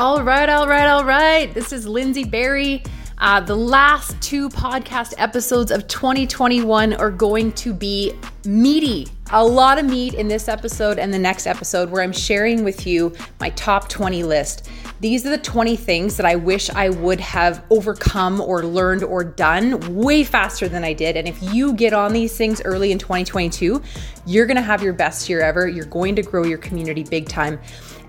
[0.00, 1.52] All right, all right, all right.
[1.52, 2.82] This is Lindsay Berry.
[3.18, 8.14] Uh, the last two podcast episodes of 2021 are going to be
[8.46, 9.08] meaty.
[9.30, 12.86] A lot of meat in this episode and the next episode, where I'm sharing with
[12.86, 14.70] you my top 20 list.
[15.00, 19.22] These are the 20 things that I wish I would have overcome or learned or
[19.22, 21.18] done way faster than I did.
[21.18, 23.82] And if you get on these things early in 2022,
[24.24, 25.68] you're gonna have your best year ever.
[25.68, 27.60] You're going to grow your community big time.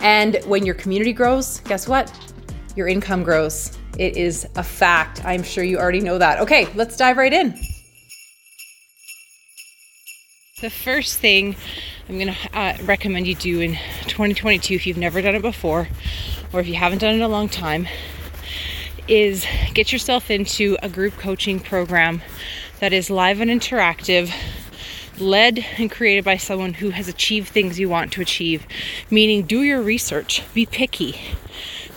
[0.02, 2.12] And when your community grows, guess what?
[2.76, 3.78] Your income grows.
[3.98, 5.24] It is a fact.
[5.26, 6.40] I'm sure you already know that.
[6.40, 7.60] Okay, let's dive right in.
[10.62, 11.56] The first thing
[12.08, 13.72] I'm going to uh, recommend you do in
[14.08, 15.88] 2022, if you've never done it before,
[16.54, 17.88] or if you haven't done it in a long time,
[19.08, 22.22] is get yourself into a group coaching program
[22.80, 24.32] that is live and interactive,
[25.22, 28.66] led and created by someone who has achieved things you want to achieve.
[29.10, 31.20] Meaning, do your research, be picky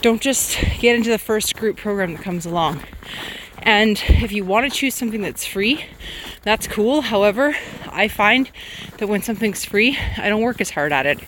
[0.04, 2.78] don't just get into the first group program that comes along.
[3.62, 5.86] And if you want to choose something that's free,
[6.42, 7.00] that's cool.
[7.00, 7.56] However,
[7.88, 8.50] I find
[8.98, 11.20] that when something's free, I don't work as hard at it.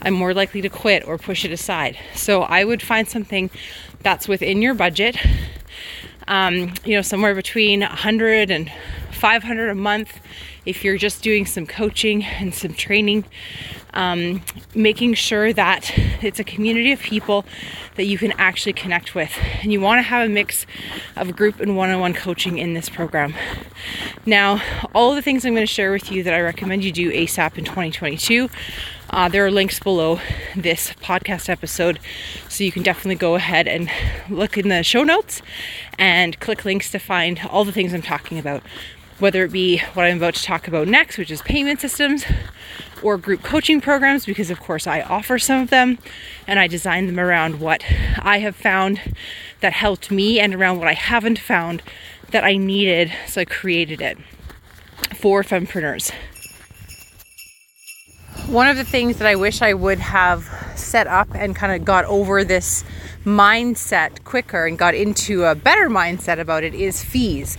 [0.00, 1.98] I'm more likely to quit or push it aside.
[2.14, 3.50] So I would find something
[4.00, 5.18] that's within your budget,
[6.26, 8.72] um, you know, somewhere between 100 and
[9.10, 10.20] 500 a month
[10.64, 13.24] if you're just doing some coaching and some training
[13.94, 14.42] um,
[14.74, 17.44] making sure that it's a community of people
[17.96, 19.30] that you can actually connect with.
[19.60, 20.66] And you want to have a mix
[21.16, 23.34] of group and one on one coaching in this program.
[24.24, 24.62] Now,
[24.94, 27.58] all the things I'm going to share with you that I recommend you do ASAP
[27.58, 28.48] in 2022.
[29.10, 30.20] Uh, there are links below
[30.56, 31.98] this podcast episode,
[32.48, 33.90] so you can definitely go ahead and
[34.30, 35.42] look in the show notes
[35.98, 38.62] and click links to find all the things I'm talking about
[39.22, 42.24] whether it be what I'm about to talk about next, which is payment systems,
[43.04, 45.98] or group coaching programs, because of course I offer some of them
[46.48, 47.84] and I design them around what
[48.18, 49.00] I have found
[49.60, 51.84] that helped me and around what I haven't found
[52.32, 53.12] that I needed.
[53.28, 54.18] So I created it
[55.14, 56.12] for fempreneurs.
[58.48, 61.84] One of the things that I wish I would have set up and kind of
[61.84, 62.82] got over this
[63.24, 67.56] mindset quicker and got into a better mindset about it is fees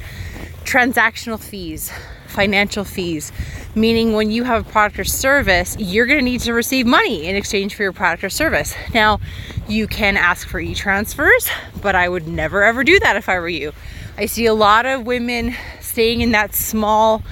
[0.63, 1.91] transactional fees,
[2.28, 3.31] financial fees,
[3.75, 7.25] meaning when you have a product or service, you're going to need to receive money
[7.25, 8.75] in exchange for your product or service.
[8.94, 9.19] Now,
[9.68, 11.47] you can ask for e transfers,
[11.81, 13.74] but I would never ever do that if I were you.
[14.18, 17.24] I see a lot of women staying in that small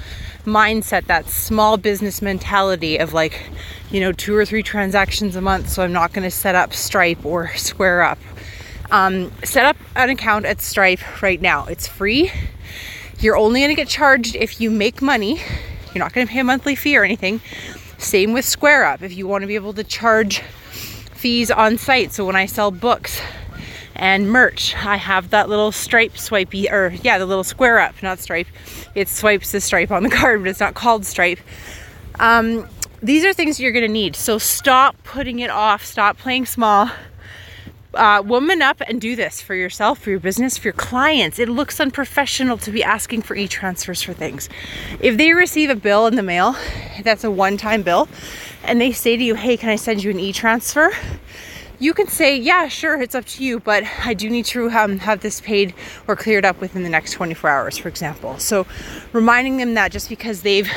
[0.44, 3.50] mindset, that small business mentality of like,
[3.90, 6.72] you know, two or three transactions a month, so I'm not going to set up
[6.72, 8.18] Stripe or Square Up.
[8.90, 11.66] Um, set up an account at Stripe right now.
[11.66, 12.30] It's free.
[13.22, 15.40] You're only going to get charged if you make money.
[15.94, 17.40] You're not going to pay a monthly fee or anything.
[17.96, 19.00] Same with Square Up.
[19.00, 22.12] If you want to be able to charge fees on site.
[22.12, 23.20] So when I sell books
[23.94, 28.18] and merch, I have that little stripe swipey, or yeah, the little square up, not
[28.18, 28.48] stripe.
[28.96, 31.38] It swipes the stripe on the card, but it's not called stripe.
[32.18, 32.68] Um,
[33.00, 34.16] these are things you're going to need.
[34.16, 35.84] So stop putting it off.
[35.84, 36.90] Stop playing small
[37.94, 41.38] uh, woman up and do this for yourself, for your business, for your clients.
[41.38, 44.48] It looks unprofessional to be asking for e transfers for things.
[45.00, 46.56] If they receive a bill in the mail,
[47.02, 48.08] that's a one time bill,
[48.64, 50.92] and they say to you, Hey, can I send you an e transfer?
[51.78, 54.98] You can say, Yeah, sure, it's up to you, but I do need to um,
[55.00, 55.74] have this paid
[56.06, 58.38] or cleared up within the next 24 hours, for example.
[58.38, 58.66] So,
[59.12, 60.70] reminding them that just because they've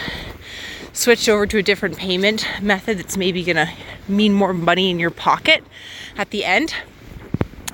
[0.93, 3.69] switched over to a different payment method that's maybe gonna
[4.07, 5.63] mean more money in your pocket
[6.17, 6.73] at the end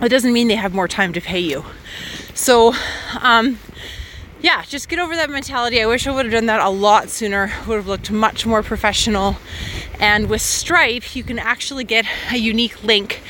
[0.01, 1.63] it doesn't mean they have more time to pay you.
[2.34, 2.73] So,
[3.19, 3.59] um,
[4.41, 5.81] yeah, just get over that mentality.
[5.81, 7.51] I wish I would have done that a lot sooner.
[7.67, 9.38] Would have looked much more professional.
[10.00, 13.22] And with Stripe, you can actually get a unique link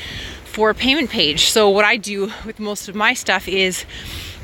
[0.44, 1.50] for a payment page.
[1.50, 3.84] So what I do with most of my stuff is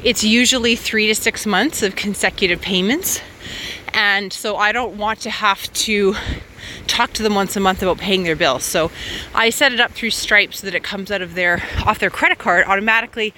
[0.04, 3.20] it's usually 3 to 6 months of consecutive payments.
[3.94, 6.14] And so I don't want to have to
[6.88, 8.64] talk to them once a month about paying their bills.
[8.64, 8.90] So
[9.34, 12.10] I set it up through Stripe so that it comes out of their off their
[12.10, 13.34] credit card automatically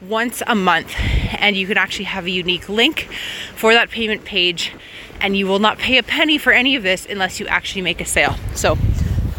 [0.00, 0.94] once a month
[1.38, 3.08] and you can actually have a unique link
[3.54, 4.72] for that payment page
[5.20, 8.00] and you will not pay a penny for any of this unless you actually make
[8.00, 8.36] a sale.
[8.54, 8.76] So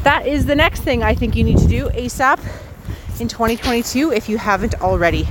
[0.04, 2.40] that is the next thing I think you need to do ASAP
[3.20, 5.28] in 2022 if you haven't already.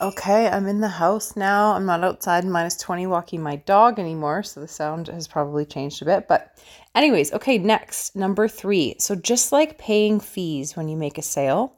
[0.00, 1.72] Okay, I'm in the house now.
[1.72, 6.02] I'm not outside minus 20 walking my dog anymore, so the sound has probably changed
[6.02, 6.28] a bit.
[6.28, 6.56] But,
[6.94, 8.94] anyways, okay, next, number three.
[9.00, 11.72] So, just like paying fees when you make a sale,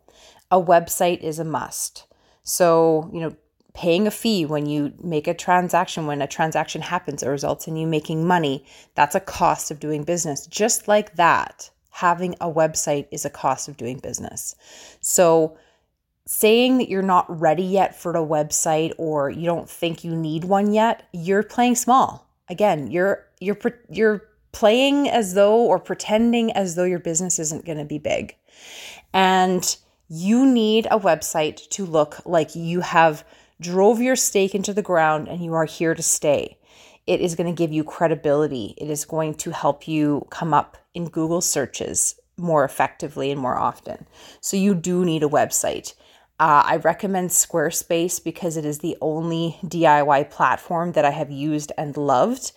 [0.50, 2.05] a website is a must.
[2.43, 3.34] So, you know,
[3.72, 7.76] paying a fee when you make a transaction, when a transaction happens, it results in
[7.76, 8.66] you making money.
[8.96, 10.46] That's a cost of doing business.
[10.46, 14.56] Just like that, having a website is a cost of doing business.
[15.00, 15.56] So,
[16.32, 20.44] saying that you're not ready yet for a website or you don't think you need
[20.44, 22.25] one yet, you're playing small.
[22.49, 24.23] Again, you're you're you're
[24.53, 28.37] playing as though or pretending as though your business isn't going to be big.
[29.12, 29.77] And
[30.09, 33.25] you need a website to look like you have
[33.61, 36.56] drove your stake into the ground and you are here to stay.
[37.09, 38.75] It is going to give you credibility.
[38.79, 43.56] It is going to help you come up in Google searches more effectively and more
[43.56, 44.06] often.
[44.41, 45.94] So you do need a website.
[46.40, 51.70] Uh, I recommend Squarespace because it is the only DIY platform that I have used
[51.76, 52.52] and loved.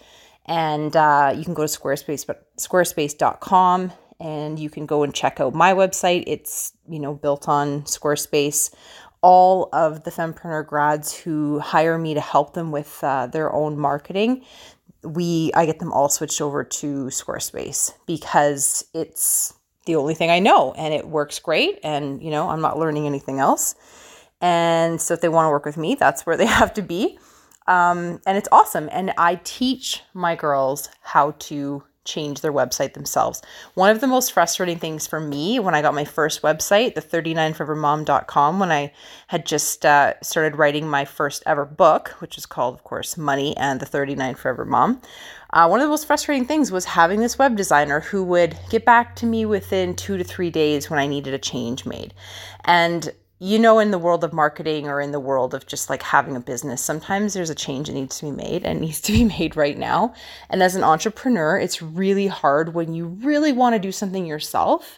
[0.46, 3.92] And uh, you can go to Squarespace, but squarespace.com
[4.22, 6.24] and you can go and check out my website.
[6.28, 8.74] It's, you know, built on Squarespace.
[9.22, 13.78] All of the fempreneur grads who hire me to help them with uh, their own
[13.78, 14.46] marketing,
[15.04, 19.54] we I get them all switched over to Squarespace because it's
[19.86, 23.06] the only thing I know and it works great and you know, I'm not learning
[23.06, 23.76] anything else.
[24.42, 27.18] And so if they want to work with me, that's where they have to be.
[27.68, 28.90] Um, and it's awesome.
[28.92, 33.42] And I teach my girls how to change their website themselves.
[33.74, 37.02] One of the most frustrating things for me when I got my first website, the
[37.02, 38.92] 39forevermom.com, when I
[39.28, 43.56] had just uh, started writing my first ever book, which is called, of course, Money
[43.58, 45.02] and the 39 Forever Mom.
[45.52, 48.86] Uh, one of the most frustrating things was having this web designer who would get
[48.86, 52.14] back to me within two to three days when I needed a change made.
[52.66, 53.12] And
[53.44, 56.38] you know, in the world of marketing or in the world of just like having
[56.38, 59.26] a business, sometimes there's a change that needs to be made and needs to be
[59.26, 60.14] made right now.
[60.50, 64.98] And as an entrepreneur, it's really hard when you really want to do something yourself,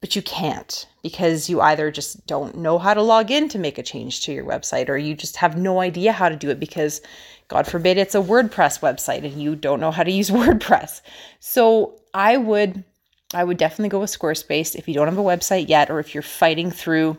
[0.00, 3.76] but you can't because you either just don't know how to log in to make
[3.76, 6.58] a change to your website or you just have no idea how to do it
[6.58, 7.02] because,
[7.48, 11.02] God forbid, it's a WordPress website and you don't know how to use WordPress.
[11.38, 12.82] So I would.
[13.32, 16.14] I would definitely go with Squarespace if you don't have a website yet, or if
[16.14, 17.16] you're fighting through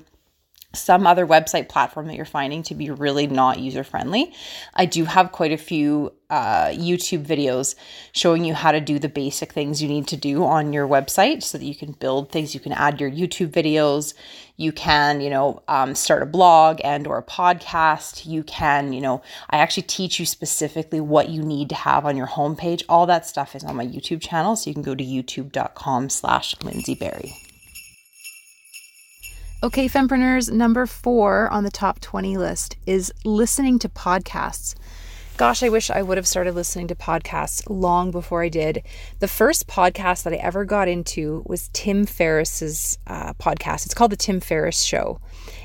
[0.75, 4.33] some other website platform that you're finding to be really not user friendly.
[4.73, 7.75] I do have quite a few uh, YouTube videos
[8.11, 11.43] showing you how to do the basic things you need to do on your website
[11.43, 12.53] so that you can build things.
[12.53, 14.13] You can add your YouTube videos.
[14.57, 18.25] You can, you know, um, start a blog and or a podcast.
[18.25, 22.17] You can, you know, I actually teach you specifically what you need to have on
[22.17, 22.83] your homepage.
[22.89, 26.55] All that stuff is on my YouTube channel, so you can go to youtube.com slash
[26.63, 27.44] Lindsay Berry.
[29.65, 34.75] Okay, fempreneurs, number four on the top 20 list is listening to podcasts.
[35.37, 38.83] Gosh, I wish I would have started listening to podcasts long before I did.
[39.21, 43.87] The first podcast that I ever got into was Tim Ferriss's uh, podcast.
[43.87, 45.19] It's called The Tim Ferriss Show.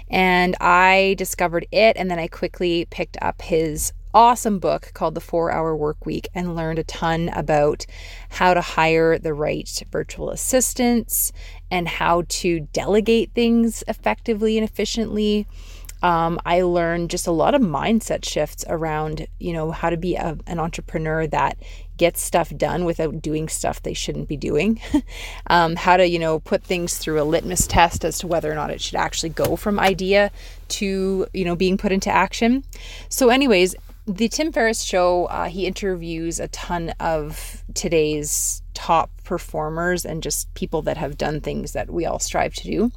[0.08, 5.20] And I discovered it, and then I quickly picked up his awesome book called The
[5.20, 7.86] Four Hour Work Week and learned a ton about
[8.30, 11.32] how to hire the right virtual assistants
[11.70, 15.46] and how to delegate things effectively and efficiently.
[16.02, 20.16] Um, I learned just a lot of mindset shifts around, you know, how to be
[20.16, 21.58] a, an entrepreneur that
[21.98, 24.80] gets stuff done without doing stuff they shouldn't be doing.
[25.48, 28.54] um, how to, you know, put things through a litmus test as to whether or
[28.54, 30.30] not it should actually go from idea
[30.68, 32.64] to, you know, being put into action.
[33.10, 40.06] So, anyways, the Tim Ferriss show, uh, he interviews a ton of today's top performers
[40.06, 42.92] and just people that have done things that we all strive to do.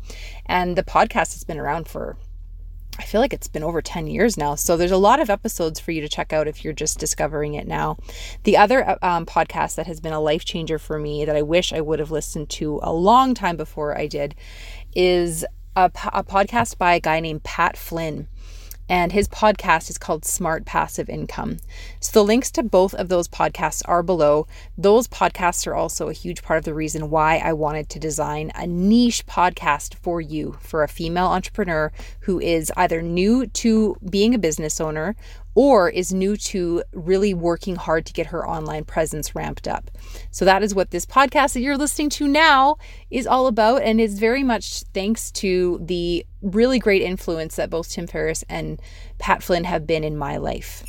[0.46, 2.16] And the podcast has been around for,
[2.98, 4.56] I feel like it's been over 10 years now.
[4.56, 7.56] So there's a lot of episodes for you to check out if you're just discovering
[7.56, 7.98] it now.
[8.44, 11.42] The other uh, um, podcast that has been a life changer for me that I
[11.42, 14.36] wish I would have listened to a long time before I did
[14.96, 15.44] is
[15.76, 18.28] a, a podcast by a guy named Pat Flynn
[18.94, 21.58] and his podcast is called Smart Passive Income.
[22.00, 24.46] So the links to both of those podcasts are below.
[24.78, 28.52] Those podcasts are also a huge part of the reason why I wanted to design
[28.54, 34.36] a niche podcast for you, for a female entrepreneur who is either new to being
[34.36, 35.16] a business owner
[35.56, 39.92] or is new to really working hard to get her online presence ramped up.
[40.32, 42.78] So that is what this podcast that you're listening to now
[43.12, 47.90] is all about and is very much thanks to the really great influence that both
[47.90, 48.82] Tim Ferriss and
[49.20, 50.84] Pat Flynn have been in my life.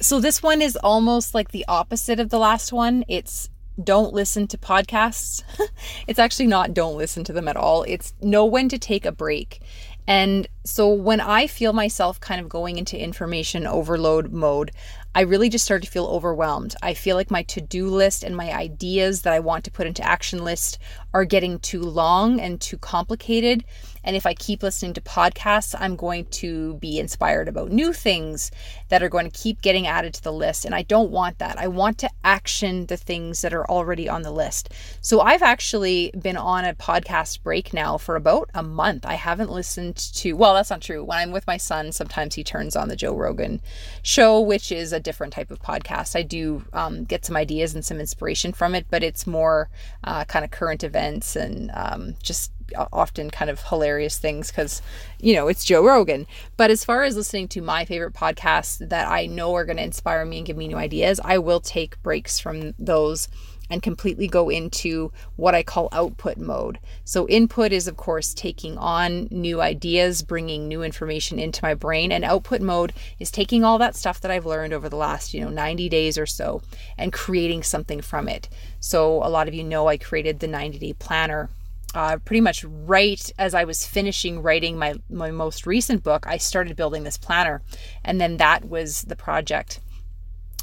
[0.00, 3.04] So this one is almost like the opposite of the last one.
[3.08, 3.50] It's
[3.82, 5.42] don't listen to podcasts.
[6.06, 7.84] it's actually not don't listen to them at all.
[7.84, 9.60] It's know when to take a break.
[10.08, 14.72] And so when I feel myself kind of going into information overload mode,
[15.14, 16.74] I really just start to feel overwhelmed.
[16.82, 19.86] I feel like my to do list and my ideas that I want to put
[19.86, 20.78] into action list
[21.12, 23.64] are getting too long and too complicated.
[24.08, 28.50] And if I keep listening to podcasts, I'm going to be inspired about new things
[28.88, 30.64] that are going to keep getting added to the list.
[30.64, 31.58] And I don't want that.
[31.58, 34.72] I want to action the things that are already on the list.
[35.02, 39.04] So I've actually been on a podcast break now for about a month.
[39.04, 41.04] I haven't listened to, well, that's not true.
[41.04, 43.60] When I'm with my son, sometimes he turns on the Joe Rogan
[44.02, 46.16] show, which is a different type of podcast.
[46.16, 49.68] I do um, get some ideas and some inspiration from it, but it's more
[50.02, 52.52] uh, kind of current events and um, just
[52.92, 54.82] often kind of hilarious things because,
[55.20, 56.26] you know, it's Joe Rogan.
[56.56, 59.82] But as far as listening to my favorite podcasts that I know are going to
[59.82, 63.28] inspire me and give me new ideas, I will take breaks from those
[63.70, 66.78] and completely go into what I call output mode.
[67.04, 72.12] So, input is, of course, taking on new ideas, bringing new information into my brain,
[72.12, 75.40] and output mode is taking all that stuff that I've learned over the last, you
[75.40, 76.62] know, 90 days or so
[76.96, 78.48] and creating something from it.
[78.80, 81.50] So, a lot of you know I created the 90 day planner
[81.94, 86.36] uh, pretty much right as I was finishing writing my, my most recent book, I
[86.36, 87.62] started building this planner.
[88.04, 89.80] And then that was the project.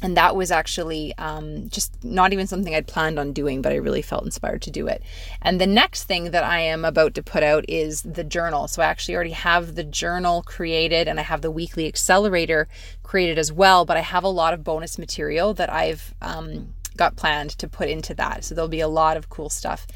[0.02, 3.76] And that was actually um, just not even something I'd planned on doing, but I
[3.76, 5.02] really felt inspired to do it.
[5.40, 8.68] And the next thing that I am about to put out is the journal.
[8.68, 12.68] So I actually already have the journal created and I have the weekly accelerator
[13.02, 17.16] created as well, but I have a lot of bonus material that I've um, got
[17.16, 18.44] planned to put into that.
[18.44, 19.86] So there'll be a lot of cool stuff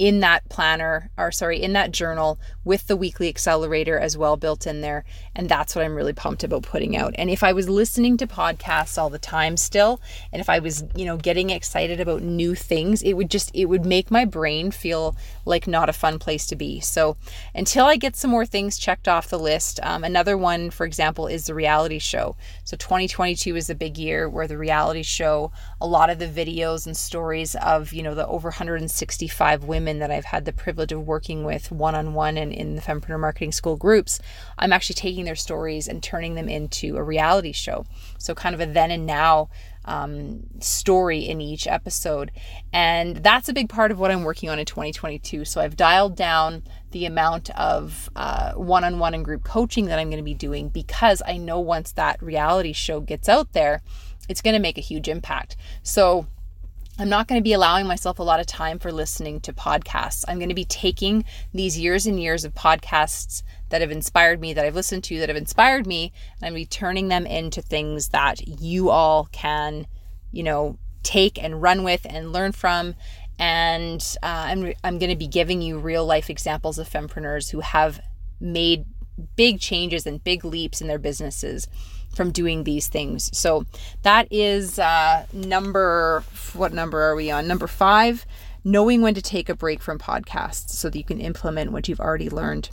[0.00, 4.66] in that planner or sorry in that journal with the weekly accelerator as well built
[4.66, 5.04] in there.
[5.36, 7.14] And that's what i'm really pumped about putting out.
[7.18, 10.00] And if i was listening to podcasts all the time still
[10.32, 13.66] and if i was you know getting excited about new things it would just it
[13.66, 15.14] would make my brain feel
[15.44, 16.80] like not a fun place to be.
[16.80, 17.18] So
[17.54, 21.26] until i get some more things checked off the list um, another one for example
[21.26, 22.36] is the reality show.
[22.64, 26.86] So 2022 is a big year where the reality show a lot of the videos
[26.86, 30.92] and stories of you know the over 165 women women that I've had the privilege
[30.92, 34.20] of working with one on one and in the Fempreneur Marketing School groups,
[34.56, 37.86] I'm actually taking their stories and turning them into a reality show.
[38.18, 39.48] So, kind of a then and now
[39.84, 42.30] um, story in each episode.
[42.72, 45.44] And that's a big part of what I'm working on in 2022.
[45.44, 48.10] So, I've dialed down the amount of
[48.54, 51.58] one on one and group coaching that I'm going to be doing because I know
[51.58, 53.82] once that reality show gets out there,
[54.28, 55.56] it's going to make a huge impact.
[55.82, 56.26] So,
[57.00, 60.22] I'm not going to be allowing myself a lot of time for listening to podcasts.
[60.28, 64.52] I'm going to be taking these years and years of podcasts that have inspired me,
[64.52, 67.24] that I've listened to, that have inspired me, and I'm going to be turning them
[67.24, 69.86] into things that you all can,
[70.30, 72.94] you know, take and run with and learn from.
[73.38, 77.60] And uh, I'm, I'm going to be giving you real life examples of fempreneurs who
[77.60, 77.98] have
[78.42, 78.84] made
[79.36, 81.66] big changes and big leaps in their businesses
[82.14, 83.30] from doing these things.
[83.36, 83.64] So
[84.02, 86.24] that is uh, number,
[86.54, 87.46] what number are we on?
[87.46, 88.26] Number five,
[88.64, 92.00] knowing when to take a break from podcasts so that you can implement what you've
[92.00, 92.70] already learned.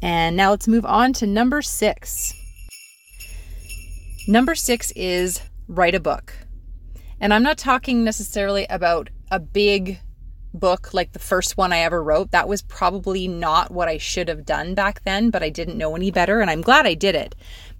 [0.00, 2.34] And now let's move on to number six.
[4.26, 6.34] Number six is write a book.
[7.20, 10.00] And I'm not talking necessarily about a big
[10.54, 12.32] book like the first one I ever wrote.
[12.32, 15.94] That was probably not what I should have done back then, but I didn't know
[15.96, 16.40] any better.
[16.40, 17.34] And I'm glad I did it.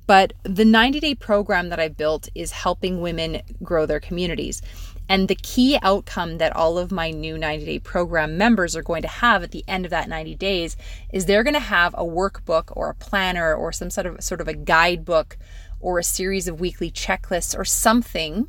[0.07, 4.63] But the 90 day program that I built is helping women grow their communities.
[5.09, 9.03] And the key outcome that all of my new 90 day program members are going
[9.03, 10.77] to have at the end of that 90 days
[11.13, 14.41] is they're going to have a workbook or a planner or some sort of sort
[14.41, 15.37] of a guidebook
[15.81, 18.49] or a series of weekly checklists or something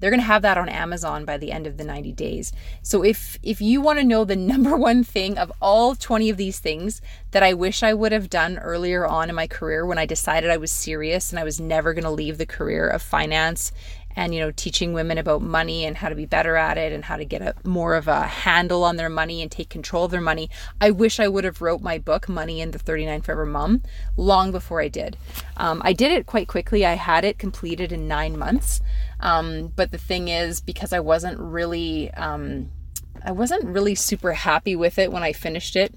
[0.00, 2.52] they're going to have that on Amazon by the end of the 90 days.
[2.82, 6.36] So if if you want to know the number one thing of all 20 of
[6.36, 7.00] these things
[7.30, 10.50] that I wish I would have done earlier on in my career when I decided
[10.50, 13.72] I was serious and I was never going to leave the career of finance
[14.18, 17.04] and you know teaching women about money and how to be better at it and
[17.04, 20.10] how to get a more of a handle on their money and take control of
[20.10, 20.50] their money.
[20.80, 23.82] I wish i would have wrote my book money and the 39 forever mom
[24.16, 25.16] long before i did.
[25.56, 26.84] Um, i did it quite quickly.
[26.84, 28.80] I had it completed in nine months.
[29.20, 32.70] Um, but the thing is because i wasn't really um,
[33.24, 35.94] i wasn't really super happy with it when i finished it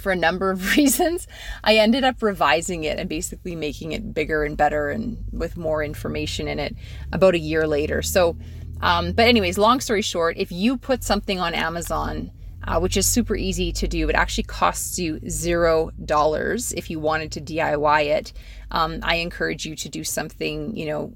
[0.00, 1.26] for a number of reasons,
[1.62, 5.82] I ended up revising it and basically making it bigger and better and with more
[5.82, 6.74] information in it
[7.12, 8.02] about a year later.
[8.02, 8.36] So,
[8.80, 12.32] um, but, anyways, long story short, if you put something on Amazon,
[12.66, 16.98] uh, which is super easy to do, it actually costs you zero dollars if you
[16.98, 18.32] wanted to DIY it.
[18.70, 21.12] Um, I encourage you to do something, you know,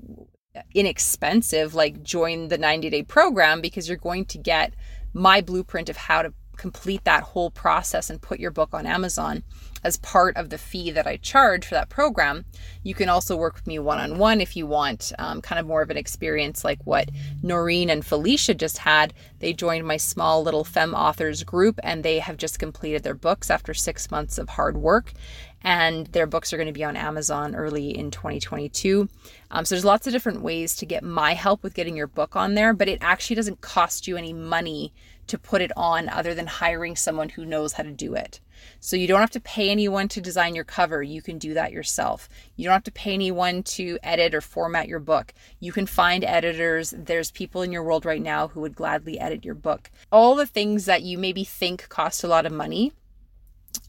[0.74, 4.74] inexpensive, like join the 90 day program because you're going to get
[5.12, 9.42] my blueprint of how to complete that whole process and put your book on Amazon
[9.82, 12.46] as part of the fee that I charge for that program.
[12.82, 15.66] You can also work with me one on one if you want um, kind of
[15.66, 17.10] more of an experience like what
[17.42, 19.12] Noreen and Felicia just had.
[19.40, 23.50] They joined my small little fem authors group and they have just completed their books
[23.50, 25.12] after six months of hard work
[25.64, 29.08] and their books are going to be on Amazon early in 2022.
[29.50, 32.36] Um, so there's lots of different ways to get my help with getting your book
[32.36, 34.92] on there, but it actually doesn't cost you any money
[35.26, 38.40] to put it on other than hiring someone who knows how to do it.
[38.80, 41.02] So you don't have to pay anyone to design your cover.
[41.02, 42.28] You can do that yourself.
[42.56, 45.34] You don't have to pay anyone to edit or format your book.
[45.60, 46.94] You can find editors.
[46.96, 49.90] There's people in your world right now who would gladly edit your book.
[50.10, 52.92] All the things that you maybe think cost a lot of money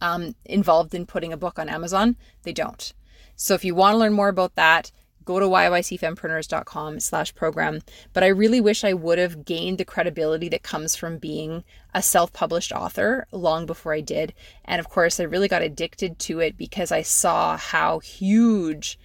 [0.02, 2.94] um, involved in putting a book on Amazon, they don't.
[3.36, 4.92] So if you want to learn more about that,
[5.26, 7.82] go to yycfempreneurs.com slash program.
[8.14, 11.64] But I really wish I would have gained the credibility that comes from being
[11.94, 14.34] a self-published author long before I did.
[14.64, 19.00] And of course, I really got addicted to it because I saw how huge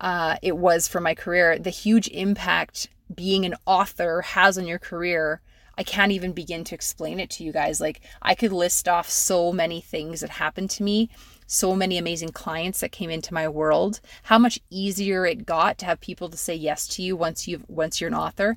[0.00, 4.78] uh, it was for my career, the huge impact being an author has on your
[4.78, 5.40] career
[5.76, 7.80] I can't even begin to explain it to you guys.
[7.80, 11.10] Like, I could list off so many things that happened to me,
[11.52, 15.84] so many amazing clients that came into my world, how much easier it got to
[15.84, 18.56] have people to say yes to you once you've once you're an author.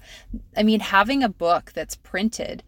[0.56, 2.64] I mean, having a book that's printed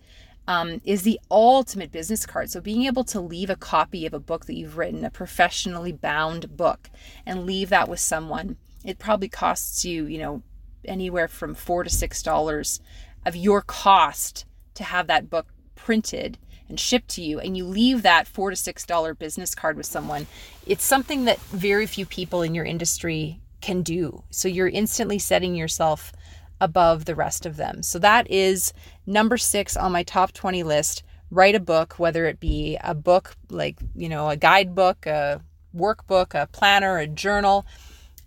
[0.45, 2.49] um, is the ultimate business card.
[2.49, 5.93] So being able to leave a copy of a book that you've written, a professionally
[5.93, 6.89] bound book,
[7.25, 10.43] and leave that with someone, it probably costs you, you know,
[10.83, 12.81] anywhere from four to six dollars
[13.25, 16.37] of your cost to have that book printed
[16.69, 19.85] and shipped to you and you leave that four to six dollar business card with
[19.85, 20.27] someone
[20.65, 24.23] it's something that very few people in your industry can do.
[24.29, 26.13] So you're instantly setting yourself
[26.59, 27.83] above the rest of them.
[27.83, 28.73] So that is
[29.05, 31.03] number six on my top 20 list.
[31.29, 35.41] Write a book whether it be a book like you know a guidebook a
[35.75, 37.65] workbook a planner a journal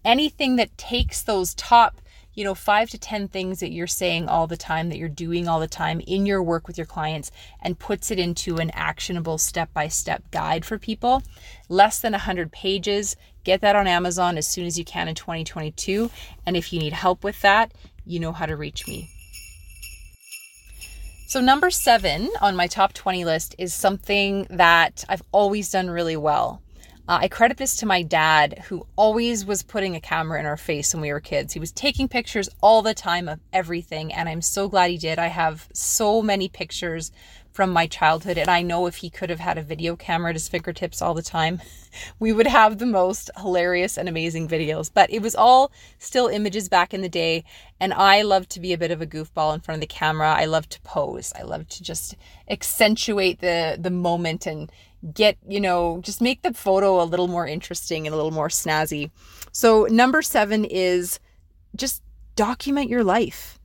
[0.05, 2.00] anything that takes those top
[2.35, 5.49] you know, five to 10 things that you're saying all the time, that you're doing
[5.49, 9.39] all the time in your work with your clients, and puts it into an actionable
[9.39, 11.23] step by step guide for people.
[11.69, 13.17] Less than 100 pages.
[13.45, 16.11] Get that on Amazon as soon as you can in 2022.
[16.47, 17.73] And if you need help with that,
[18.05, 19.11] you know how to reach me.
[21.27, 26.17] So, number seven on my top 20 list is something that I've always done really
[26.17, 26.61] well.
[27.11, 30.57] Uh, I credit this to my dad, who always was putting a camera in our
[30.57, 31.53] face when we were kids.
[31.53, 35.19] He was taking pictures all the time of everything, and I'm so glad he did.
[35.19, 37.11] I have so many pictures
[37.51, 40.37] from my childhood, and I know if he could have had a video camera at
[40.37, 41.61] his fingertips all the time,
[42.21, 44.89] we would have the most hilarious and amazing videos.
[44.95, 47.43] But it was all still images back in the day,
[47.81, 50.33] and I love to be a bit of a goofball in front of the camera.
[50.33, 51.33] I love to pose.
[51.37, 52.15] I love to just
[52.49, 54.71] accentuate the the moment and
[55.15, 58.49] get, you know, just make the photo a little more interesting and a little more
[58.49, 59.10] snazzy.
[59.52, 61.19] So, number seven is
[61.76, 62.02] just
[62.36, 63.58] document your life,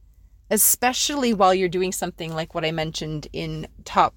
[0.50, 4.16] especially while you're doing something like what I mentioned in top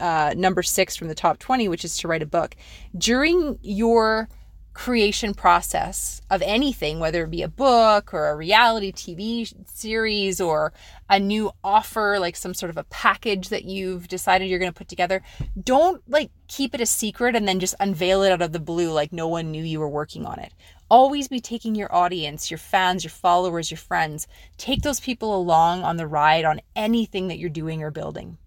[0.00, 2.56] uh, number six from the top 20, which is to write a book.
[2.96, 4.28] During your
[4.74, 10.72] creation process of anything, whether it be a book or a reality TV series or
[11.10, 14.76] a new offer, like some sort of a package that you've decided you're going to
[14.78, 15.22] put together,
[15.62, 18.90] don't like keep it a secret and then just unveil it out of the blue
[18.90, 20.54] like no one knew you were working on it.
[20.90, 25.82] Always be taking your audience, your fans, your followers, your friends, take those people along
[25.82, 28.38] on the ride on anything that you're doing or building.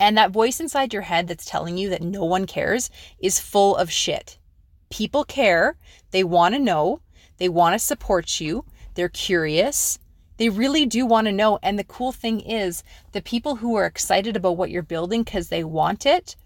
[0.00, 3.76] And that voice inside your head that's telling you that no one cares is full
[3.76, 4.38] of shit
[4.94, 5.76] people care,
[6.12, 7.00] they want to know,
[7.38, 9.98] they want to support you, they're curious.
[10.36, 11.58] They really do want to know.
[11.64, 15.48] And the cool thing is, the people who are excited about what you're building because
[15.48, 16.36] they want it,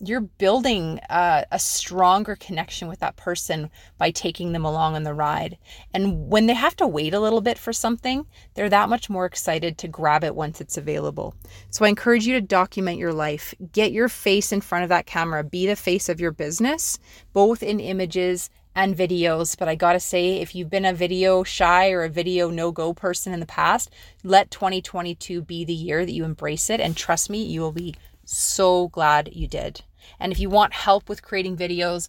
[0.00, 5.14] you're building a, a, stronger connection with that person by taking them along on the
[5.14, 5.58] ride.
[5.92, 9.26] And when they have to wait a little bit for something, they're that much more
[9.26, 11.34] excited to grab it once it's available.
[11.70, 13.54] So I encourage you to document your life.
[13.72, 15.42] Get your face in front of that camera.
[15.42, 16.98] Be the face of your business,
[17.32, 19.58] both in images and videos.
[19.58, 22.94] But I gotta say, if you've been a video shy or a video no go
[22.94, 23.90] person in the past,
[24.22, 26.80] let 2022 be the year that you embrace it.
[26.80, 29.82] And trust me, you will be so glad you did.
[30.18, 32.08] And if you want help with creating videos,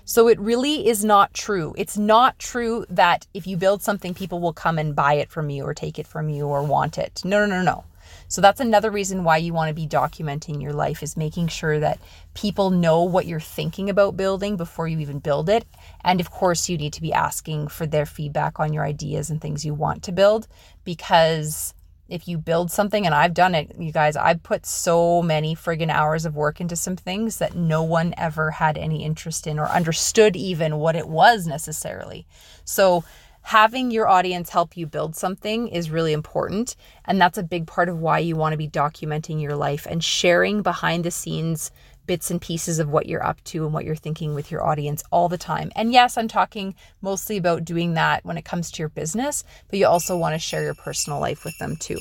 [0.05, 1.73] So it really is not true.
[1.77, 5.49] It's not true that if you build something, people will come and buy it from
[5.49, 7.21] you or take it from you or want it.
[7.23, 7.83] No, no, no, no.
[8.27, 11.79] So that's another reason why you want to be documenting your life is making sure
[11.79, 11.99] that
[12.33, 15.65] people know what you're thinking about building before you even build it.
[16.03, 19.39] And of course, you need to be asking for their feedback on your ideas and
[19.39, 20.47] things you want to build
[20.83, 21.73] because
[22.09, 25.89] if you build something and I've done it, you guys, I've put so many friggin'
[25.89, 29.67] hours of work into some things that no one ever had any interest in or
[29.67, 32.25] understood even what it was necessarily.
[32.65, 33.03] So
[33.43, 36.75] having your audience help you build something is really important.
[37.05, 40.03] And that's a big part of why you want to be documenting your life and
[40.03, 41.71] sharing behind the scenes
[42.05, 45.03] bits and pieces of what you're up to and what you're thinking with your audience
[45.11, 45.71] all the time.
[45.75, 49.79] And yes, I'm talking mostly about doing that when it comes to your business, but
[49.79, 51.99] you also want to share your personal life with them too.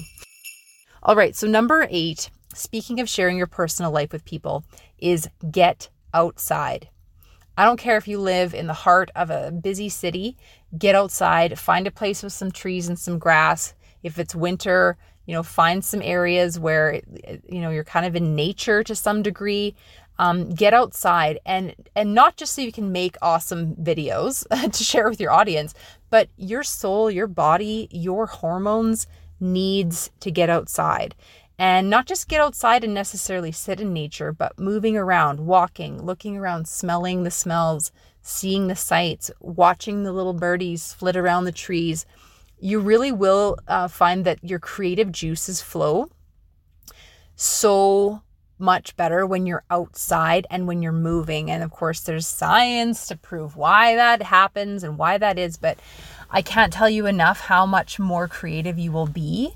[1.02, 4.64] All right, so number eight, speaking of sharing your personal life with people,
[4.98, 6.88] is get outside.
[7.56, 10.36] I don't care if you live in the heart of a busy city,
[10.78, 13.74] get outside, find a place with some trees and some grass.
[14.02, 17.00] If it's winter, you know, find some areas where
[17.48, 19.74] you know you're kind of in nature to some degree.
[20.18, 25.08] Um, get outside and and not just so you can make awesome videos to share
[25.08, 25.74] with your audience,
[26.10, 29.06] but your soul, your body, your hormones
[29.40, 31.14] needs to get outside
[31.58, 36.36] and not just get outside and necessarily sit in nature, but moving around, walking, looking
[36.36, 42.04] around, smelling the smells, seeing the sights, watching the little birdies flit around the trees.
[42.64, 46.08] You really will uh, find that your creative juices flow
[47.34, 48.22] so
[48.56, 51.50] much better when you're outside and when you're moving.
[51.50, 55.80] And of course, there's science to prove why that happens and why that is, but
[56.30, 59.54] I can't tell you enough how much more creative you will be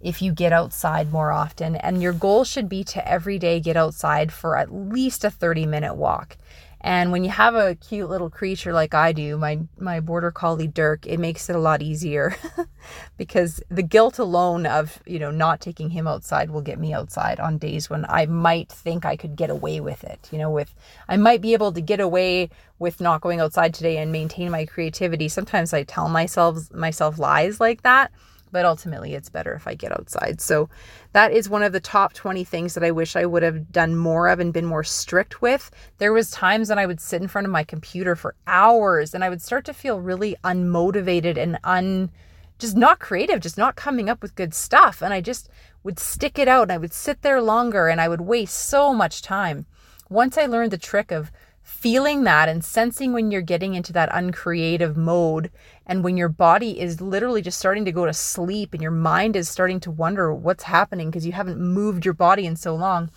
[0.00, 1.74] if you get outside more often.
[1.74, 5.66] And your goal should be to every day get outside for at least a 30
[5.66, 6.36] minute walk.
[6.84, 10.66] And when you have a cute little creature like I do, my my border collie
[10.66, 12.36] Dirk, it makes it a lot easier
[13.16, 17.40] because the guilt alone of, you know, not taking him outside will get me outside
[17.40, 20.28] on days when I might think I could get away with it.
[20.30, 20.74] You know, with
[21.08, 24.66] I might be able to get away with not going outside today and maintain my
[24.66, 25.28] creativity.
[25.28, 28.12] Sometimes I tell myself myself lies like that
[28.54, 30.40] but ultimately it's better if I get outside.
[30.40, 30.70] So
[31.12, 33.96] that is one of the top 20 things that I wish I would have done
[33.96, 35.72] more of and been more strict with.
[35.98, 39.24] There was times when I would sit in front of my computer for hours and
[39.24, 42.12] I would start to feel really unmotivated and un
[42.56, 45.48] just not creative, just not coming up with good stuff and I just
[45.82, 48.94] would stick it out and I would sit there longer and I would waste so
[48.94, 49.66] much time.
[50.08, 51.32] Once I learned the trick of
[51.64, 55.50] feeling that and sensing when you're getting into that uncreative mode
[55.86, 59.36] and when your body is literally just starting to go to sleep and your mind
[59.36, 63.10] is starting to wonder what's happening because you haven't moved your body in so long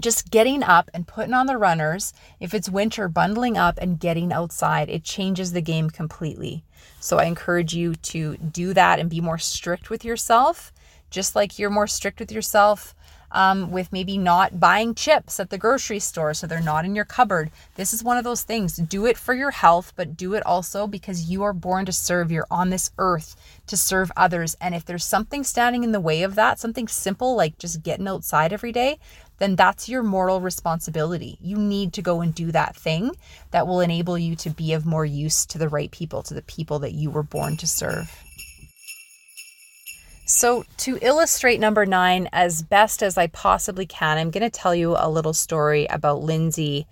[0.00, 4.32] just getting up and putting on the runners if it's winter bundling up and getting
[4.32, 6.64] outside it changes the game completely.
[7.00, 10.72] So i encourage you to do that and be more strict with yourself
[11.10, 12.94] just like you're more strict with yourself
[13.30, 17.04] um, with maybe not buying chips at the grocery store so they're not in your
[17.04, 17.50] cupboard.
[17.76, 18.76] This is one of those things.
[18.76, 22.30] Do it for your health, but do it also because you are born to serve.
[22.30, 23.36] You're on this earth
[23.66, 24.56] to serve others.
[24.60, 28.08] And if there's something standing in the way of that, something simple like just getting
[28.08, 28.98] outside every day,
[29.38, 31.38] then that's your moral responsibility.
[31.40, 33.12] You need to go and do that thing
[33.50, 36.42] that will enable you to be of more use to the right people, to the
[36.42, 38.27] people that you were born to serve.
[40.30, 44.74] So, to illustrate number nine as best as I possibly can, I'm going to tell
[44.74, 46.86] you a little story about Lindsay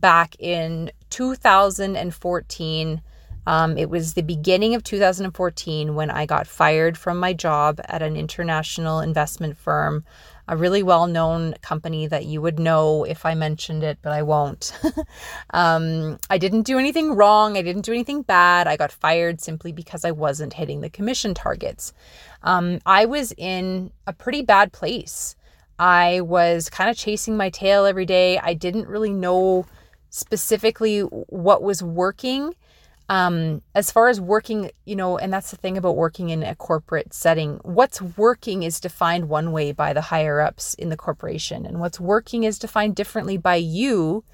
[0.00, 3.02] back in 2014.
[3.46, 8.00] Um, it was the beginning of 2014 when I got fired from my job at
[8.00, 10.06] an international investment firm
[10.48, 14.22] a really well known company that you would know if I mentioned it, but I
[14.22, 14.72] won't.
[15.50, 17.58] um, I didn't do anything wrong.
[17.58, 18.66] I didn't do anything bad.
[18.66, 21.92] I got fired simply because I wasn't hitting the commission targets.
[22.42, 25.36] Um, I was in a pretty bad place.
[25.78, 28.38] I was kind of chasing my tail every day.
[28.38, 29.66] I didn't really know
[30.10, 32.54] specifically what was working
[33.08, 36.54] um, as far as working, you know, and that's the thing about working in a
[36.54, 37.58] corporate setting.
[37.62, 41.98] What's working is defined one way by the higher ups in the corporation, and what's
[41.98, 44.24] working is defined differently by you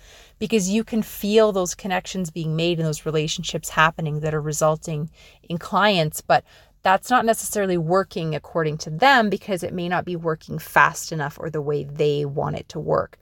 [0.41, 5.09] because you can feel those connections being made and those relationships happening that are resulting
[5.49, 6.21] in clients.
[6.21, 6.45] But
[6.83, 11.39] that's not necessarily working according to them because it may not be working fast enough
[11.39, 13.19] or the way they want it to work.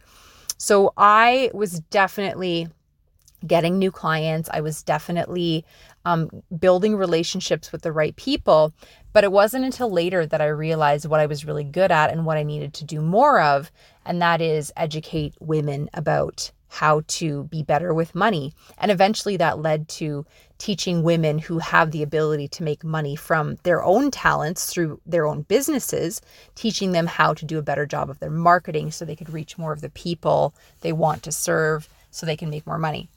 [0.57, 2.69] So I was definitely
[3.47, 4.49] getting new clients.
[4.53, 5.65] I was definitely
[6.05, 8.73] um, building relationships with the right people.
[9.13, 12.25] But it wasn't until later that I realized what I was really good at and
[12.25, 13.71] what I needed to do more of.
[14.07, 18.55] And that is educate women about how to be better with money.
[18.79, 20.25] And eventually that led to
[20.57, 25.27] teaching women who have the ability to make money from their own talents through their
[25.27, 26.23] own businesses,
[26.55, 29.59] teaching them how to do a better job of their marketing so they could reach
[29.59, 33.09] more of the people they want to serve so they can make more money.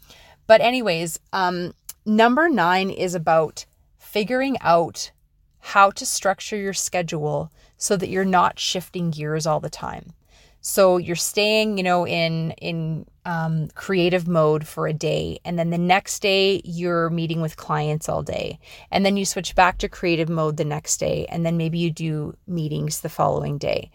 [0.48, 3.66] But, anyways, um, number nine is about
[4.00, 5.12] figuring out
[5.60, 10.14] how to structure your schedule so that you're not shifting gears all the time.
[10.62, 15.70] So you're staying, you know, in in um, creative mode for a day, and then
[15.70, 18.58] the next day you're meeting with clients all day,
[18.90, 21.92] and then you switch back to creative mode the next day, and then maybe you
[21.92, 23.92] do meetings the following day.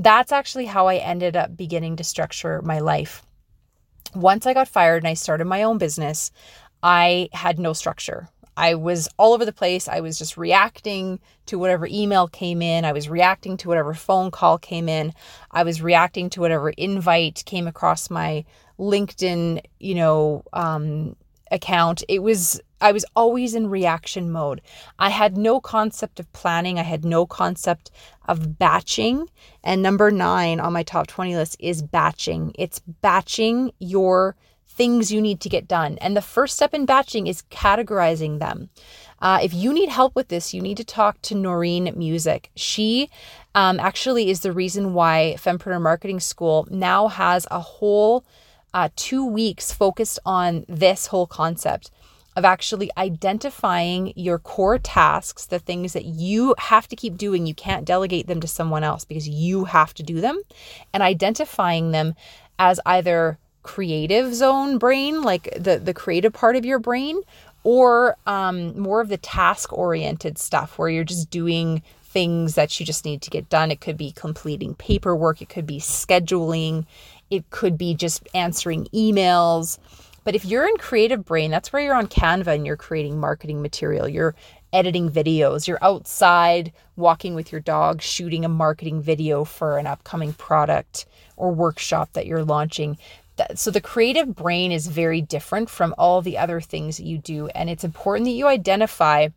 [0.00, 3.22] That's actually how I ended up beginning to structure my life.
[4.14, 6.30] Once I got fired and I started my own business,
[6.82, 8.28] I had no structure.
[8.56, 9.88] I was all over the place.
[9.88, 12.84] I was just reacting to whatever email came in.
[12.84, 15.14] I was reacting to whatever phone call came in.
[15.50, 18.44] I was reacting to whatever invite came across my
[18.78, 21.16] LinkedIn, you know, um,
[21.50, 22.02] account.
[22.08, 24.60] It was, I was always in reaction mode.
[24.98, 26.78] I had no concept of planning.
[26.78, 27.90] I had no concept
[28.28, 29.28] of batching.
[29.64, 32.52] And number nine on my top 20 list is batching.
[32.58, 34.36] It's batching your
[34.66, 35.98] things you need to get done.
[36.00, 38.70] And the first step in batching is categorizing them.
[39.20, 42.50] Uh, if you need help with this, you need to talk to Noreen Music.
[42.56, 43.10] She
[43.54, 48.24] um, actually is the reason why Fempreneur Marketing School now has a whole
[48.72, 51.90] uh, two weeks focused on this whole concept
[52.36, 57.46] of actually identifying your core tasks, the things that you have to keep doing.
[57.46, 60.40] You can't delegate them to someone else because you have to do them,
[60.94, 62.14] and identifying them
[62.58, 67.20] as either creative zone brain, like the, the creative part of your brain,
[67.62, 72.86] or um, more of the task oriented stuff where you're just doing things that you
[72.86, 73.70] just need to get done.
[73.70, 76.86] It could be completing paperwork, it could be scheduling,
[77.30, 79.78] it could be just answering emails.
[80.24, 83.62] But if you're in creative brain, that's where you're on Canva and you're creating marketing
[83.62, 84.08] material.
[84.08, 84.34] You're
[84.72, 85.66] editing videos.
[85.66, 91.52] You're outside walking with your dog, shooting a marketing video for an upcoming product or
[91.52, 92.98] workshop that you're launching
[93.54, 97.48] so the creative brain is very different from all the other things that you do
[97.48, 99.28] and it's important that you identify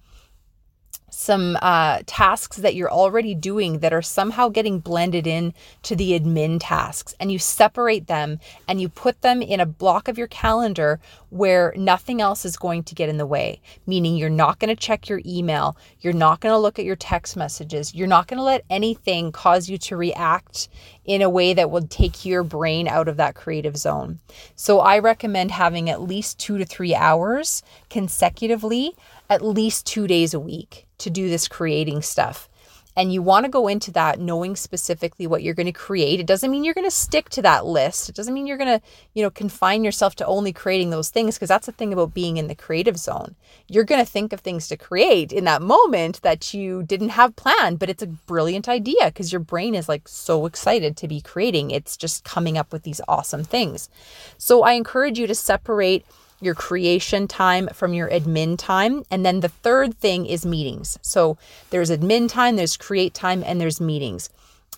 [1.13, 6.19] some uh, tasks that you're already doing that are somehow getting blended in to the
[6.19, 10.27] admin tasks and you separate them and you put them in a block of your
[10.27, 10.99] calendar
[11.29, 14.81] where nothing else is going to get in the way meaning you're not going to
[14.81, 18.37] check your email you're not going to look at your text messages you're not going
[18.37, 20.67] to let anything cause you to react
[21.05, 24.19] in a way that will take your brain out of that creative zone.
[24.55, 28.95] So i recommend having at least 2 to 3 hours consecutively
[29.29, 32.49] at least 2 days a week to do this creating stuff.
[32.95, 36.19] And you want to go into that knowing specifically what you're going to create.
[36.19, 38.07] It doesn't mean you're going to stick to that list.
[38.07, 41.33] It doesn't mean you're going to, you know, confine yourself to only creating those things
[41.33, 43.33] because that's the thing about being in the creative zone.
[43.67, 47.35] You're going to think of things to create in that moment that you didn't have
[47.35, 51.19] planned, but it's a brilliant idea because your brain is like so excited to be
[51.19, 51.71] creating.
[51.71, 53.89] It's just coming up with these awesome things.
[54.37, 56.05] So I encourage you to separate
[56.43, 59.03] your creation time from your admin time.
[59.09, 60.97] And then the third thing is meetings.
[61.01, 61.37] So
[61.69, 64.29] there's admin time, there's create time, and there's meetings.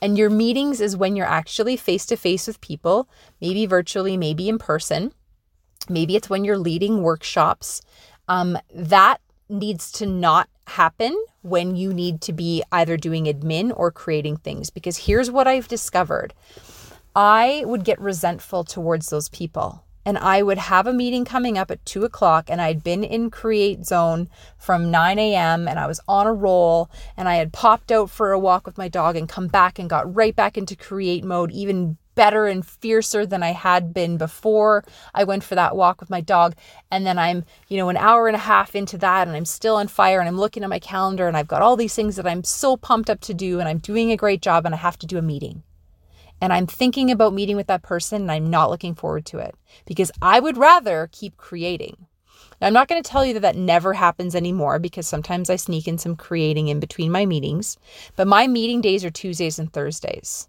[0.01, 3.08] And your meetings is when you're actually face to face with people,
[3.41, 5.13] maybe virtually, maybe in person.
[5.89, 7.82] Maybe it's when you're leading workshops.
[8.28, 13.91] Um, that needs to not happen when you need to be either doing admin or
[13.91, 14.69] creating things.
[14.69, 16.34] Because here's what I've discovered
[17.15, 21.72] I would get resentful towards those people and I would have a meeting coming up
[21.72, 25.68] at two o'clock, and I'd been in Create Zone from 9 a.m.
[25.68, 28.78] and I was on a roll, and I had popped out for a walk with
[28.78, 32.65] my dog and come back and got right back into Create mode, even better and
[32.65, 36.56] fiercer than I had been before I went for that walk with my dog.
[36.89, 39.76] And then I'm, you know, an hour and a half into that and I'm still
[39.76, 42.26] on fire and I'm looking at my calendar and I've got all these things that
[42.26, 44.98] I'm so pumped up to do and I'm doing a great job and I have
[45.00, 45.63] to do a meeting
[46.41, 49.56] and I'm thinking about meeting with that person and I'm not looking forward to it
[49.86, 52.08] because I would rather keep creating.
[52.62, 55.56] Now, I'm not going to tell you that that never happens anymore because sometimes I
[55.56, 57.78] sneak in some creating in between my meetings,
[58.15, 60.48] but my meeting days are Tuesdays and Thursdays.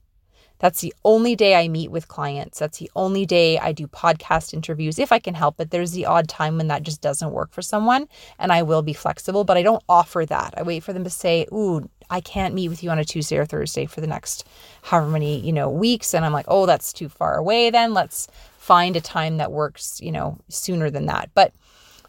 [0.59, 2.59] That's the only day I meet with clients.
[2.59, 5.70] That's the only day I do podcast interviews if I can help it.
[5.70, 8.94] There's the odd time when that just doesn't work for someone and I will be
[8.94, 10.55] flexible, but I don't offer that.
[10.57, 13.37] I wait for them to say, Ooh, I can't meet with you on a Tuesday
[13.37, 14.47] or Thursday for the next
[14.83, 16.14] however many, you know, weeks.
[16.14, 17.95] And I'm like, oh, that's too far away then.
[17.95, 21.31] Let's find a time that works, you know, sooner than that.
[21.35, 21.53] But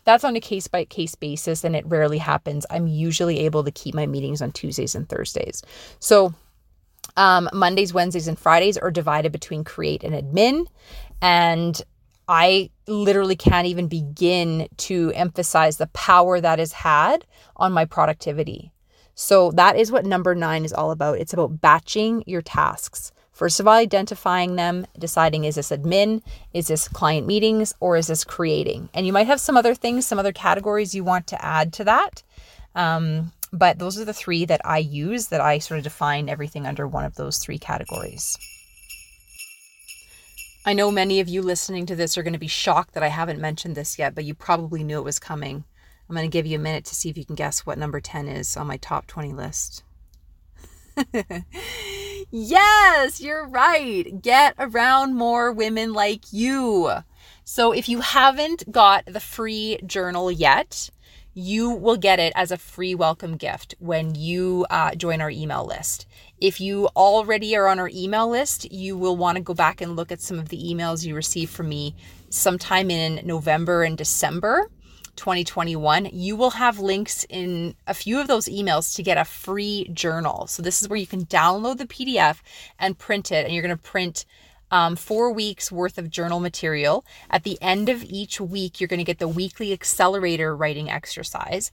[0.04, 2.66] that's on a case by case basis and it rarely happens.
[2.70, 5.62] I'm usually able to keep my meetings on Tuesdays and Thursdays.
[6.00, 6.34] So
[7.18, 10.66] um, Mondays, Wednesdays, and Fridays are divided between create and admin.
[11.22, 11.82] And
[12.28, 18.72] I literally can't even begin to emphasize the power that has had on my productivity.
[19.20, 21.18] So, that is what number nine is all about.
[21.18, 23.12] It's about batching your tasks.
[23.32, 26.22] First of all, identifying them, deciding is this admin,
[26.54, 28.90] is this client meetings, or is this creating?
[28.94, 31.84] And you might have some other things, some other categories you want to add to
[31.86, 32.22] that.
[32.76, 36.68] Um, but those are the three that I use that I sort of define everything
[36.68, 38.38] under one of those three categories.
[40.64, 43.08] I know many of you listening to this are going to be shocked that I
[43.08, 45.64] haven't mentioned this yet, but you probably knew it was coming.
[46.10, 48.00] I'm going to give you a minute to see if you can guess what number
[48.00, 49.84] 10 is on my top 20 list.
[52.32, 54.22] yes, you're right.
[54.22, 56.92] Get around more women like you.
[57.44, 60.90] So if you haven't got the free journal yet,
[61.34, 65.66] you will get it as a free welcome gift when you uh, join our email
[65.66, 66.08] list.
[66.42, 69.96] If you already are on our email list, you will want to go back and
[69.96, 71.96] look at some of the emails you received from me
[72.30, 74.72] sometime in November and December
[75.18, 76.10] 2021.
[76.14, 80.48] You will have links in a few of those emails to get a free journal.
[80.48, 82.38] So, this is where you can download the PDF
[82.80, 84.26] and print it, and you're going to print
[84.72, 87.06] um, four weeks worth of journal material.
[87.30, 91.72] At the end of each week, you're going to get the weekly accelerator writing exercise.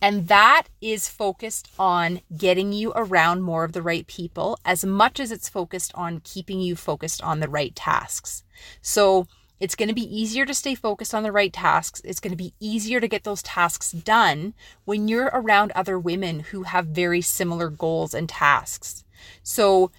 [0.00, 5.18] And that is focused on getting you around more of the right people as much
[5.18, 8.44] as it's focused on keeping you focused on the right tasks.
[8.82, 9.26] So
[9.58, 12.00] it's going to be easier to stay focused on the right tasks.
[12.04, 16.40] It's going to be easier to get those tasks done when you're around other women
[16.40, 19.04] who have very similar goals and tasks.
[19.42, 19.90] So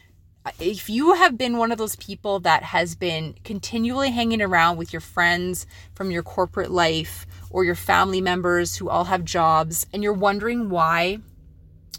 [0.46, 4.78] uh, if you have been one of those people that has been continually hanging around
[4.78, 5.66] with your friends
[5.96, 10.70] from your corporate life or your family members who all have jobs and you're wondering
[10.70, 11.18] why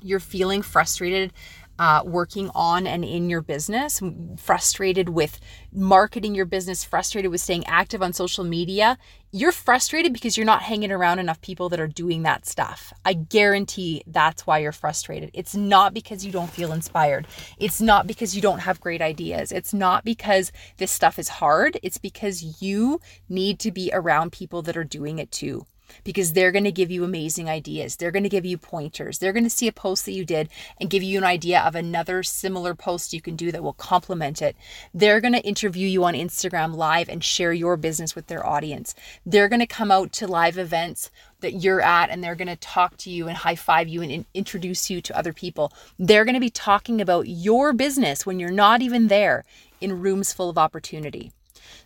[0.00, 1.32] you're feeling frustrated
[1.78, 4.02] uh, working on and in your business,
[4.36, 5.38] frustrated with
[5.72, 8.98] marketing your business, frustrated with staying active on social media,
[9.30, 12.92] you're frustrated because you're not hanging around enough people that are doing that stuff.
[13.04, 15.30] I guarantee that's why you're frustrated.
[15.34, 17.26] It's not because you don't feel inspired.
[17.58, 19.52] It's not because you don't have great ideas.
[19.52, 21.78] It's not because this stuff is hard.
[21.82, 25.66] It's because you need to be around people that are doing it too
[26.04, 27.96] because they're going to give you amazing ideas.
[27.96, 29.18] They're going to give you pointers.
[29.18, 30.48] They're going to see a post that you did
[30.80, 34.42] and give you an idea of another similar post you can do that will complement
[34.42, 34.56] it.
[34.94, 38.94] They're going to interview you on Instagram live and share your business with their audience.
[39.24, 42.56] They're going to come out to live events that you're at and they're going to
[42.56, 45.72] talk to you and high five you and in- introduce you to other people.
[45.98, 49.44] They're going to be talking about your business when you're not even there
[49.80, 51.32] in rooms full of opportunity.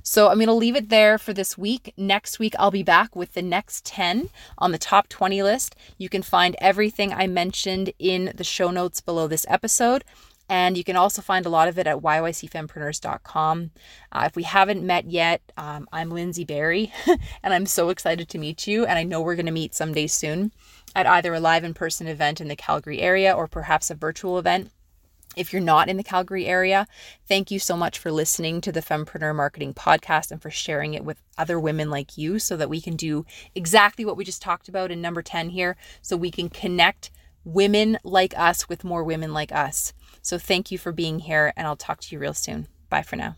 [0.02, 1.92] So I'm going to leave it there for this week.
[1.96, 5.76] Next week, I'll be back with the next 10 on the top 20 list.
[5.98, 10.04] You can find everything I mentioned in the show notes below this episode.
[10.48, 13.70] And you can also find a lot of it at yycfempreneurs.com.
[14.10, 16.92] Uh, if we haven't met yet, um, I'm Lindsay Berry,
[17.42, 18.84] and I'm so excited to meet you.
[18.84, 20.52] And I know we're going to meet someday soon
[20.94, 24.38] at either a live in person event in the Calgary area or perhaps a virtual
[24.38, 24.70] event.
[25.36, 26.86] If you're not in the Calgary area,
[27.26, 31.04] thank you so much for listening to the Fempreneur Marketing Podcast and for sharing it
[31.04, 34.68] with other women like you so that we can do exactly what we just talked
[34.68, 37.10] about in number 10 here so we can connect
[37.44, 39.92] women like us with more women like us.
[40.20, 42.68] So thank you for being here and I'll talk to you real soon.
[42.90, 43.36] Bye for now.